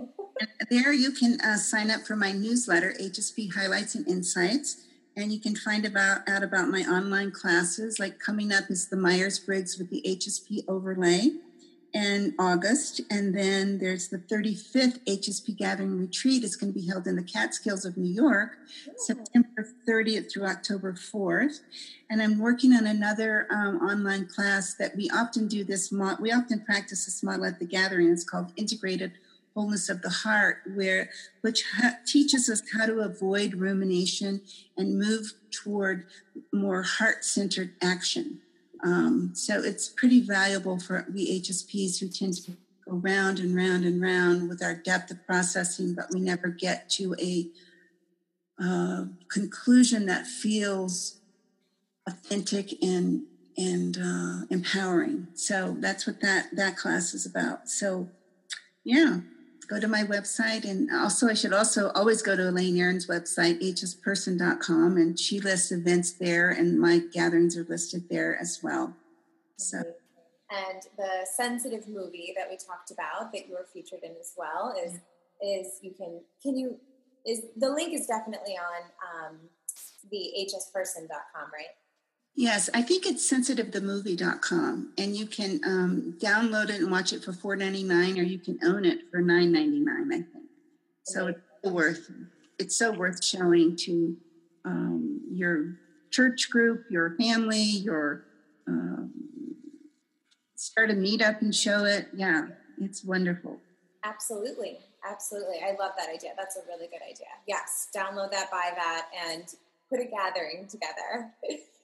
[0.70, 4.86] there you can uh, sign up for my newsletter, HSP Highlights and Insights
[5.20, 8.00] and you can find about out about my online classes.
[8.00, 11.32] Like coming up is the Myers Briggs with the HSP overlay
[11.94, 16.44] in August, and then there's the 35th HSP Gathering Retreat.
[16.44, 18.58] It's going to be held in the Catskills of New York,
[18.98, 21.62] September 30th through October 4th.
[22.10, 25.92] And I'm working on another um, online class that we often do this.
[25.92, 28.12] Mo- we often practice this model at the gathering.
[28.12, 29.14] It's called Integrated
[29.56, 31.10] wholeness of the heart, where
[31.42, 34.42] which ha- teaches us how to avoid rumination
[34.78, 36.06] and move toward
[36.54, 38.42] more heart-centered action.
[38.84, 42.52] Um, so it's pretty valuable for we HSPs who tend to
[42.86, 46.90] go round and round and round with our depth of processing, but we never get
[46.92, 47.48] to a
[48.62, 51.18] uh, conclusion that feels
[52.08, 53.24] authentic and
[53.58, 55.28] and uh, empowering.
[55.34, 57.70] So that's what that that class is about.
[57.70, 58.10] So
[58.84, 59.20] yeah,
[59.70, 63.62] go to my website, and also I should also always go to Elaine Aron's website,
[63.62, 68.96] hsperson.com, and she lists events there, and my gatherings are listed there as well.
[69.58, 69.78] So.
[70.50, 74.74] And the sensitive movie that we talked about that you were featured in as well
[74.84, 75.00] is
[75.42, 76.78] is you can can you
[77.26, 79.38] is the link is definitely on um,
[80.10, 81.76] the hsperson.com, right?
[82.40, 87.34] Yes, I think it's sensitivethemovie.com, and you can um, download it and watch it for
[87.34, 90.08] four ninety nine, or you can own it for nine ninety nine.
[90.10, 90.46] I think
[91.04, 91.28] so.
[91.28, 92.12] It's so worth
[92.58, 94.16] it's so worth showing to
[94.64, 95.76] um, your
[96.12, 98.24] church group, your family, your
[98.70, 99.12] um,
[100.56, 102.08] start a meetup and show it.
[102.16, 102.48] Yeah,
[102.80, 103.60] it's wonderful.
[104.06, 104.80] Absolutely.
[105.06, 105.58] Absolutely.
[105.62, 106.30] I love that idea.
[106.38, 107.28] That's a really good idea.
[107.50, 109.44] Yes, download that, buy that, and
[109.90, 111.34] put a gathering together.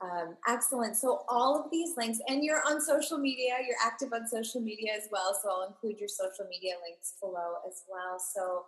[0.00, 0.96] Um, excellent.
[0.96, 4.92] So, all of these links, and you're on social media, you're active on social media
[4.96, 5.36] as well.
[5.42, 8.18] So, I'll include your social media links below as well.
[8.20, 8.66] So,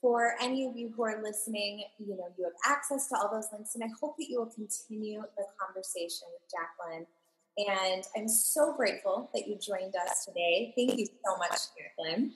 [0.00, 3.46] for any of you who are listening, you know, you have access to all those
[3.52, 7.06] links, and I hope that you will continue the conversation with Jacquelyn.
[7.56, 10.74] And I'm so grateful that you joined us today.
[10.76, 12.32] Thank you so much, Jacquelyn.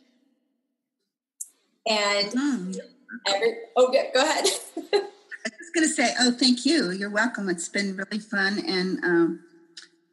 [1.89, 2.79] And mm.
[3.27, 4.47] every, oh, yeah, go ahead.
[5.47, 6.91] I was going to say, oh, thank you.
[6.91, 7.49] You're welcome.
[7.49, 8.63] It's been really fun.
[8.67, 9.41] And um,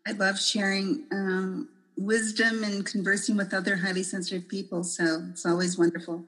[0.08, 4.84] I love sharing um, wisdom and conversing with other highly sensitive people.
[4.84, 6.24] So it's always wonderful.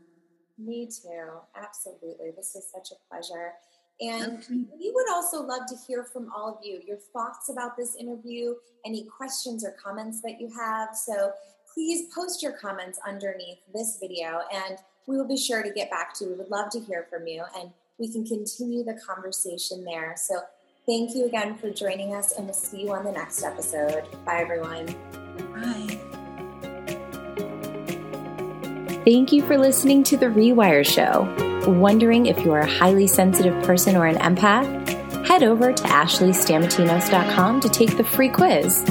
[0.57, 1.27] Me too.
[1.55, 2.31] Absolutely.
[2.35, 3.53] This is such a pleasure.
[3.99, 4.63] And okay.
[4.79, 8.55] we would also love to hear from all of you your thoughts about this interview,
[8.85, 10.95] any questions or comments that you have.
[10.95, 11.31] So
[11.73, 14.77] please post your comments underneath this video and
[15.07, 16.31] we will be sure to get back to you.
[16.31, 20.15] We would love to hear from you and we can continue the conversation there.
[20.17, 20.39] So
[20.85, 24.03] thank you again for joining us, and we'll see you on the next episode.
[24.25, 24.85] Bye, everyone.
[25.53, 25.99] Bye.
[29.03, 31.33] Thank you for listening to The Rewire Show.
[31.71, 34.87] Wondering if you're a highly sensitive person or an empath?
[35.25, 38.83] Head over to ashleystamatinos.com to take the free quiz.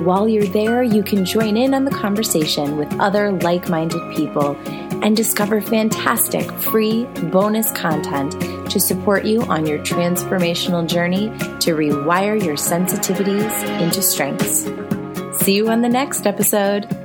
[0.00, 4.54] While you're there, you can join in on the conversation with other like minded people
[5.02, 8.32] and discover fantastic free bonus content
[8.70, 11.28] to support you on your transformational journey
[11.60, 14.64] to rewire your sensitivities into strengths.
[15.44, 16.99] See you on the next episode.